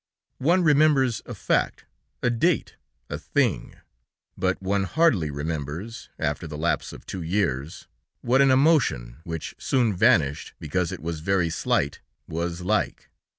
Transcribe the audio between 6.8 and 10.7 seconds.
of two years, what an emotion, which soon vanished,